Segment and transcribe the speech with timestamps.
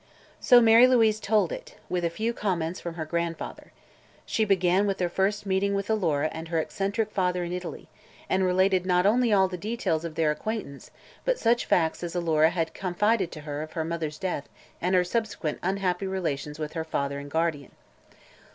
[0.39, 3.71] So Mary Louise told it, with a few comments from her grandfather.
[4.25, 7.87] She began with their first meeting with Alora and her eccentric father in Italy,
[8.27, 10.89] and related not only all the details of their acquaintance
[11.23, 14.49] but such facts as Alora had confided to her of her mother's death
[14.81, 17.71] and her subsequent unhappy relations with her father and guardian.